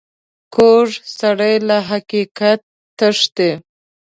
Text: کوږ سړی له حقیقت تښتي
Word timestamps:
کوږ 0.55 0.87
سړی 1.19 1.55
له 1.67 1.77
حقیقت 1.89 2.59
تښتي 2.97 3.51